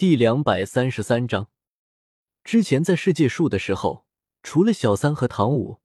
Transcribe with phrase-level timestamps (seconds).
[0.00, 1.50] 第两百三十三章，
[2.42, 4.06] 之前在世界树的时候，
[4.42, 5.80] 除了小三和唐舞，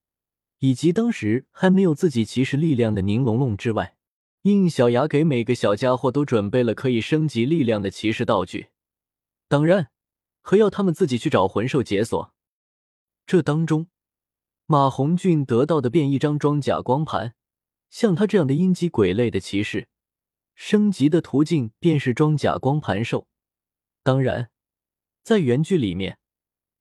[0.59, 3.97] 以及当时还没有自己骑士力量的宁龙龙之外，
[4.43, 8.69] 应小牙给每个小家伙都准备了可以升级力量的骑士道具，
[9.49, 9.89] 当然，
[10.41, 12.33] 和要他们自己去找魂兽解锁。
[13.27, 13.87] 这当中，
[14.65, 17.35] 马红俊得到的便一张装甲光盘，
[17.89, 19.89] 像他这样的阴机鬼类的骑士。
[20.53, 23.27] 升级的途径便是装甲光盘兽，
[24.05, 24.51] 当然，
[25.23, 26.19] 在原剧里面，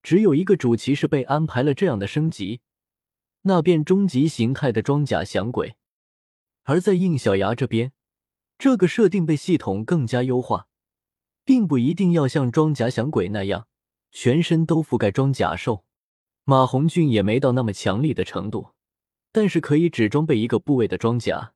[0.03, 2.61] 只有一个主骑士被安排了这样的升级，
[3.41, 5.77] 那便终极形态的装甲响鬼。
[6.65, 7.93] 而在应小牙这边，
[8.59, 10.69] 这个设定被系统更加优化，
[11.47, 13.69] 并不一定要像装甲响鬼那样
[14.11, 15.87] 全身都覆盖装甲兽。
[16.45, 18.75] 马红俊也没到那么强力的程度，
[19.33, 21.54] 但是可以只装备一个部位的装甲。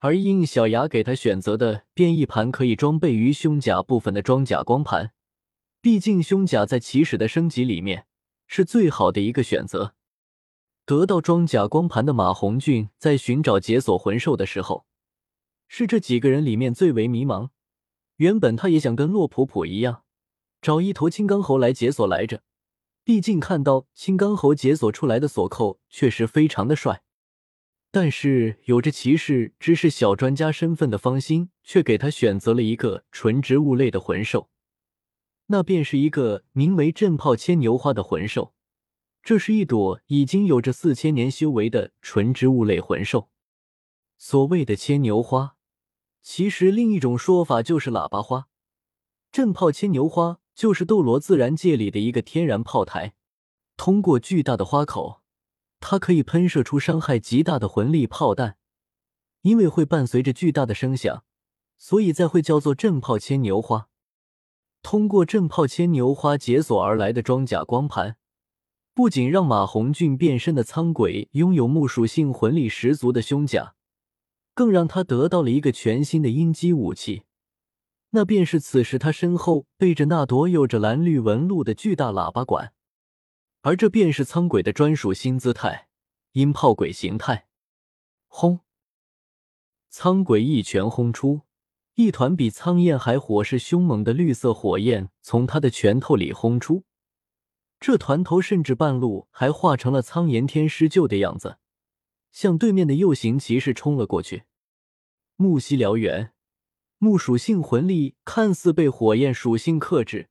[0.00, 5.12] 而应小牙给他选择的便一盘可以装备于胸甲部分的装甲光盘，
[5.82, 8.06] 毕竟胸甲在骑士的升级里面
[8.46, 9.94] 是最好的一个选择。
[10.86, 14.86] 得到装甲光盘的马红俊在寻找解锁魂兽的时候，
[15.68, 17.50] 是这几个人里面最为迷茫。
[18.16, 20.04] 原本他也想跟洛普普一样，
[20.62, 22.42] 找一头青钢猴来解锁来着，
[23.04, 27.02] 毕竟看到青钢猴解锁出来的锁扣确实非常的帅。
[27.92, 34.48] 但是有着骑士知识小专家身份的方心，却给他选择了一个纯植物类的魂兽，
[35.46, 38.54] 那便是一个名为震炮牵牛花的魂兽。
[39.22, 43.28] 这是一朵已经有着四千年修为的纯植物类魂兽。
[44.16, 45.56] 所谓的牵牛花，
[46.22, 48.46] 其实另一种说法就是喇叭花。
[49.32, 53.14] 震炮牵牛花就是斗罗自然界里的一个天然炮台，
[53.76, 55.19] 通过巨大的花口。
[55.80, 58.56] 它可以喷射出伤害极大的魂力炮弹，
[59.42, 61.24] 因为会伴随着巨大的声响，
[61.78, 63.88] 所以才会叫做震炮牵牛花。
[64.82, 68.16] 通过震炮牵牛花解锁而来的装甲光盘，
[68.94, 73.74] 不仅让马红俊变身的苍鬼拥有木属性魂力十足的胸甲，
[74.54, 77.24] 更让他得到了一个全新的阴击武器，
[78.10, 82.72] 那便是此时他身后背着那朵有着蓝绿纹路的巨大喇叭管。
[83.62, 85.88] 而这便是苍鬼的专属新姿态——
[86.32, 87.46] 音炮鬼形态。
[88.26, 88.60] 轰！
[89.90, 91.42] 苍鬼一拳轰出，
[91.94, 96.84] 一团比苍焰还火势凶猛的绿色火焰从他的拳头里轰出。
[97.78, 101.58] 这团头甚至半路还化成了苍炎天师鹫的样子，
[102.30, 104.44] 向对面的右行骑士冲了过去。
[105.36, 106.32] 木犀燎原，
[106.98, 110.30] 木属性魂力看似被火焰属性克制，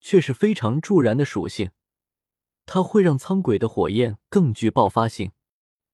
[0.00, 1.70] 却是非常助燃的属性。
[2.66, 5.32] 它会让苍鬼的火焰更具爆发性，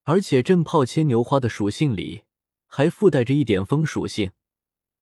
[0.04, 2.24] 而且震炮牵牛花的属性里
[2.66, 4.32] 还附带着一点风属性，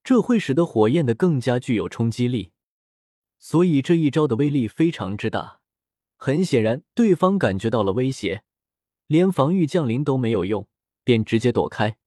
[0.03, 2.53] 这会使得火焰的更加具有冲击力。
[3.38, 5.60] 所以这一招的威力非常之大。
[6.16, 8.43] 很显然，对方感觉到了威胁，
[9.06, 10.66] 连防御降临都没有用，
[11.04, 11.98] 便直接躲开。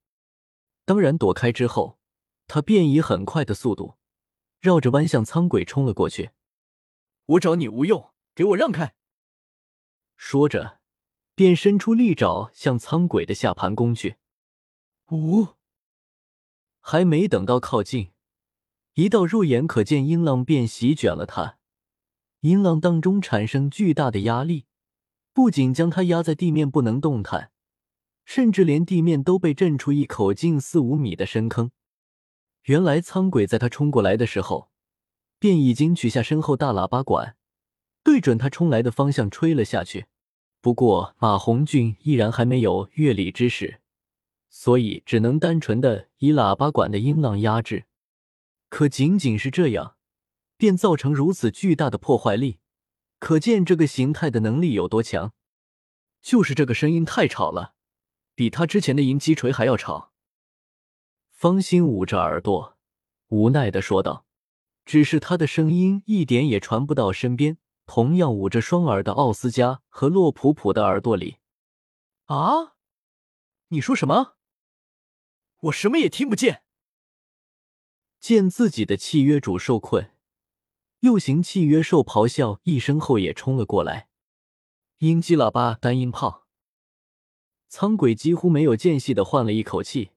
[0.84, 2.00] 当然，躲开之后，
[2.48, 3.98] 他便以很快的速度
[4.60, 6.32] 绕着弯向苍鬼冲了过去。
[7.28, 8.96] 我找你无用，给我让开！
[10.22, 10.80] 说着，
[11.34, 14.18] 便伸出利爪向苍鬼的下盘攻去。
[15.12, 15.56] 呜！
[16.82, 18.12] 还没等到靠近，
[18.96, 21.58] 一道肉眼可见音浪便席卷了他。
[22.42, 24.66] 音浪当中产生巨大的压力，
[25.32, 27.52] 不仅将他压在地面不能动弹，
[28.26, 31.72] 甚至连地面都被震出一口近四五米的深坑。
[32.64, 34.70] 原来苍鬼在他冲过来的时候，
[35.40, 37.38] 便已经取下身后大喇叭管。
[38.02, 40.06] 对准他冲来的方向吹了下去，
[40.62, 43.80] 不过马红俊依然还没有乐理知识，
[44.50, 47.86] 所以只能单纯的以喇叭管的音浪压制。
[48.68, 49.96] 可仅仅是这样，
[50.58, 52.60] 便造成如此巨大的破坏力，
[53.20, 55.34] 可见这个形态的能力有多强。
[56.22, 57.74] 就是这个声音太吵了，
[58.36, 60.12] 比他之前的银击锤还要吵。
[61.32, 62.78] 方心捂着耳朵，
[63.30, 64.26] 无奈的说道
[64.84, 67.58] ：“只是他的声音一点也传不到身边。”
[67.92, 71.38] 同样捂着双耳的奥斯加和洛普普的耳朵里，
[72.26, 72.76] 啊！
[73.70, 74.36] 你说什么？
[75.62, 76.62] 我什么也听不见。
[78.20, 80.12] 见自己的契约主受困，
[81.00, 84.10] 右形契约兽咆哮一声后也冲了过来。
[85.00, 86.46] 鹰击喇叭单音炮，
[87.70, 90.12] 苍鬼几乎没有间隙的换了一口气，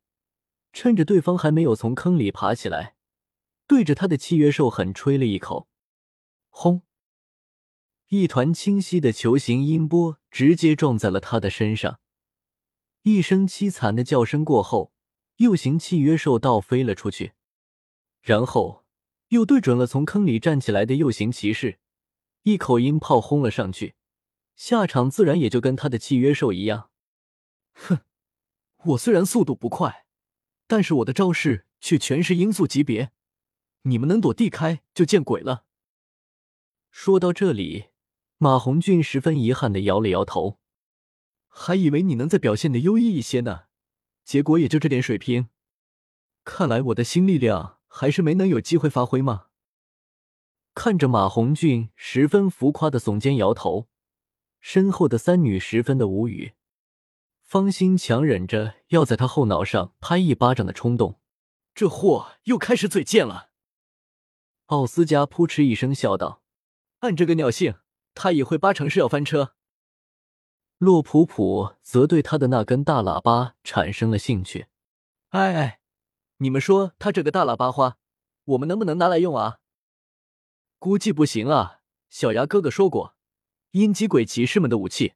[0.74, 2.96] 趁着对方还没有从坑里爬起来，
[3.66, 5.70] 对着他的契约兽狠吹了一口。
[6.50, 6.82] 轰！
[8.14, 11.98] 一团清晰的球形音波直接撞在了他的身上，
[13.04, 14.92] 一声凄惨的叫声过后，
[15.36, 17.32] 右形契约兽倒飞了出去，
[18.20, 18.84] 然后
[19.28, 21.78] 又对准了从坑里站起来的右行骑士，
[22.42, 23.94] 一口音炮轰了上去，
[24.56, 26.90] 下场自然也就跟他的契约兽一样。
[27.72, 28.00] 哼，
[28.84, 30.04] 我虽然速度不快，
[30.66, 33.12] 但是我的招式却全是音速级别，
[33.84, 35.64] 你们能躲避开就见鬼了。
[36.90, 37.86] 说到这里，
[38.42, 40.58] 马红俊十分遗憾的摇了摇头，
[41.46, 43.66] 还以为你能再表现的优异一些呢，
[44.24, 45.50] 结果也就这点水平。
[46.42, 49.46] 看来我的新力量还是没能有机会发挥吗？
[50.74, 53.86] 看着马红俊十分浮夸的耸肩摇头，
[54.58, 56.54] 身后的三女十分的无语。
[57.42, 61.20] 方心强忍着要在他后脑上拍一巴掌的冲动，
[61.76, 63.50] 这货又开始嘴贱了。
[64.66, 66.42] 奥斯加扑哧一声笑道
[66.98, 67.76] ：“按这个尿性，
[68.14, 69.54] 他也会八成是要翻车。”
[70.78, 74.66] 洛普普则对他的那根大喇叭产生了兴趣。
[75.30, 75.78] 哎哎。
[76.38, 77.98] 你们说他这个大喇叭花，
[78.46, 79.60] 我们能不能拿来用啊？
[80.80, 81.82] 估计不行啊。
[82.10, 83.14] 小牙哥哥说过，
[83.70, 85.14] 阴极鬼骑士们的武器，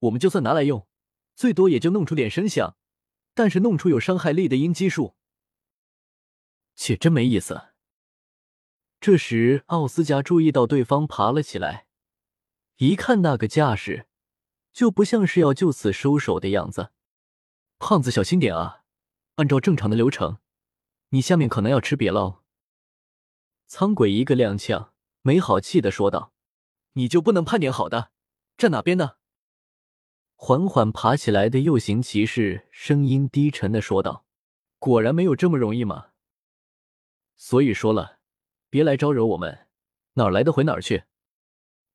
[0.00, 0.88] 我们就算拿来用，
[1.36, 2.76] 最多也就弄出点声响，
[3.34, 5.14] 但是弄出有伤害力的阴基术，
[6.74, 7.68] 且真没意思。
[8.98, 11.86] 这时，奥斯加注意到对方爬了起来，
[12.78, 14.06] 一看那个架势，
[14.72, 16.92] 就不像是要就此收手的样子。
[17.80, 18.84] 胖子，小心点啊！
[19.34, 20.38] 按照正常的流程。
[21.08, 22.42] 你下面可能要吃瘪了。
[23.66, 24.90] 苍鬼一个踉跄，
[25.22, 26.32] 没好气的说道
[26.94, 28.12] ：“你就不能盼点好的？
[28.56, 29.16] 站哪边呢？”
[30.36, 34.24] 缓缓爬起来的右行骑士声音低沉的说道
[34.78, 36.10] ：“果然没有这么容易嘛？
[37.34, 38.20] 所以说了，
[38.70, 39.66] 别来招惹我们，
[40.12, 41.02] 哪儿来的回哪儿去。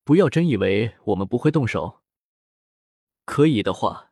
[0.04, 2.00] 不要真以为我们不会动手。
[3.24, 4.10] 可以的话。”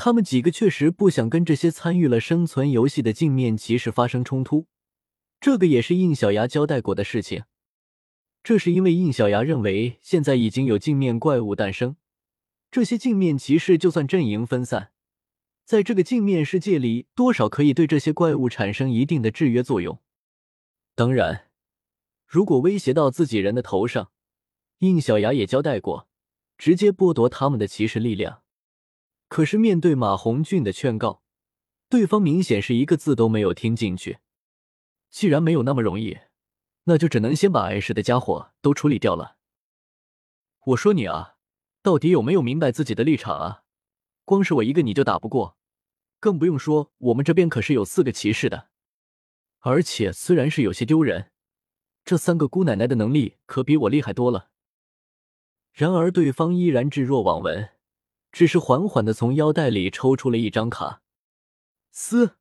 [0.00, 4.68] 他们几个确实不想跟这些参与了生存游戏的镜面骑士发生冲突，
[5.40, 7.42] 这个也是应小牙交代过的事情。
[8.44, 11.96] 这是因为应小牙认为现在已经有镜面怪物诞生，
[12.70, 14.92] 这些镜面骑士就算阵营分散，
[15.64, 19.98] 在这个镜面世界里，多少可以对这些怪物产生一定的制约作用。
[20.94, 21.48] 当然，
[22.24, 24.12] 如果威胁到自己人的头上，
[24.78, 26.08] 应小牙也交代过，
[26.56, 28.42] 直接剥夺他们的骑士力量。
[29.28, 31.22] 可是面对马红俊的劝告，
[31.88, 34.18] 对方明显是一个字都没有听进去。
[35.10, 36.18] 既然没有那么容易，
[36.84, 39.36] 那就只能先把碍事的家伙都处理掉了。
[40.66, 41.36] 我说你啊，
[41.82, 43.64] 到底有没有明白自己的立场啊？
[44.24, 45.56] 光是我一个你就打不过，
[46.20, 48.68] 更不用说我们这边可是有四个骑士的，
[49.60, 51.32] 而且虽然是有些丢人，
[52.04, 54.50] 这三个姑奶奶的能力可比我厉害多了。
[55.72, 57.70] 然而对方依然置若罔闻。
[58.30, 61.00] 只是缓缓的从腰带里抽出了一张卡，
[61.90, 62.36] 嘶！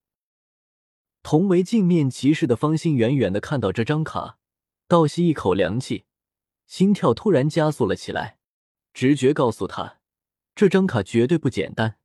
[1.23, 4.37] 同为镜面骑士的方心远远的看到这张卡，
[4.89, 6.03] 倒吸一口凉气，
[6.65, 8.37] 心跳突然加速了起来。
[8.93, 9.99] 直觉告诉他，
[10.53, 11.97] 这张卡绝对不简单。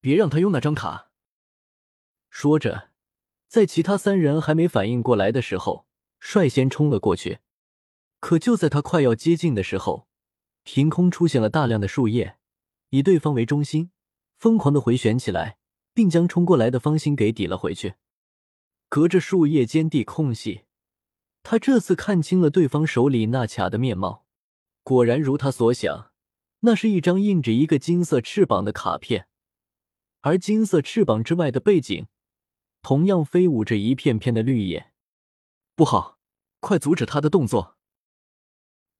[0.00, 1.12] 别让他用那张卡！
[2.30, 2.90] 说着，
[3.46, 5.86] 在其他三人还没反应过来的时候，
[6.18, 7.38] 率先冲了过去。
[8.18, 10.07] 可就在他快要接近的时候，
[10.70, 12.36] 凭空出现了大量的树叶。
[12.90, 13.90] 以对方为中心，
[14.36, 15.56] 疯狂的回旋起来，
[15.94, 17.94] 并将冲过来的方心给抵了回去。
[18.90, 20.64] 隔着树叶间地空隙，
[21.42, 24.26] 他这次看清了对方手里那卡的面貌。
[24.82, 26.12] 果然如他所想，
[26.60, 29.26] 那是一张印着一个金色翅膀的卡片，
[30.20, 32.08] 而金色翅膀之外的背景，
[32.82, 34.92] 同样飞舞着一片片的绿叶。
[35.74, 36.18] 不好，
[36.60, 37.78] 快阻止他的动作！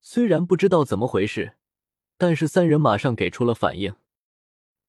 [0.00, 1.57] 虽然不知道怎么回事。
[2.18, 3.94] 但是三人马上给出了反应，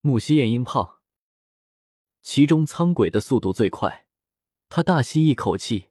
[0.01, 0.99] 木西焰音炮。
[2.21, 4.07] 其中苍鬼的速度最快，
[4.67, 5.89] 他大吸一口气，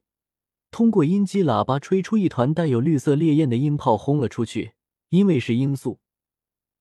[0.69, 4.73] 通过音机喇叭吹出一团带有绿色烈焰的音炮轰了出去。
[5.09, 6.01] 因为是音速，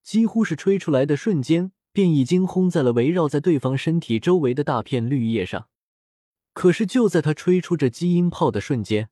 [0.02, 5.68] 几乎是吹出来的瞬间便已经轰在了围绕在对方身体周围的大片绿叶上。
[6.52, 9.08] 可是就在他吹出这基因炮的瞬间，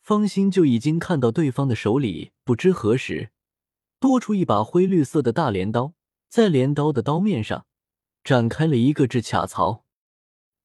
[0.00, 3.30] 方心就已经看到对方的手里不知何时。
[4.00, 5.92] 多出一把灰绿色的大镰刀，
[6.26, 7.66] 在镰刀的刀面上
[8.24, 9.84] 展开了一个制卡槽。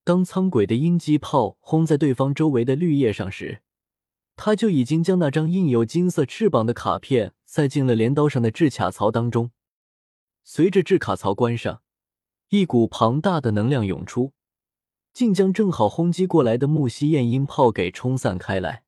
[0.05, 3.61] 当苍鬼的鹰击炮轰在对方周围的绿叶上时，
[4.37, 9.51] 他就已经将那张印有金色翅膀的卡片塞进了镰刀上的制卡槽当中。
[10.45, 11.81] 随着制卡槽关上，
[12.47, 14.31] 一股庞大的能量涌出，
[15.11, 18.84] 竟将正好轰击过来的木犀焰鹰炮给冲散开来。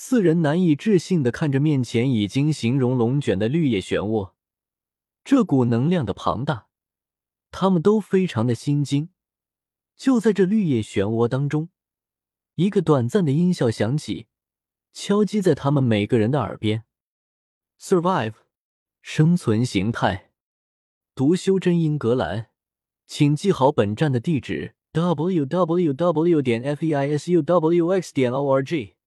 [0.00, 4.30] 四人难以置信的看着面前已经形容龙卷的绿叶漩涡，
[5.24, 6.68] 这股能量的庞大，
[7.50, 9.10] 他们都非常的心惊。
[9.96, 11.70] 就在这绿叶漩涡当中，
[12.54, 14.28] 一个短暂的音效响起，
[14.92, 16.84] 敲击在他们每个人的耳边。
[17.80, 18.34] Survive，
[19.02, 20.30] 生存形态。
[21.16, 22.50] 读修真英格兰，
[23.04, 26.40] 请记好本站的地址：w w w.
[26.40, 28.14] 点 f e i s u w x.
[28.14, 28.97] 点 o r g。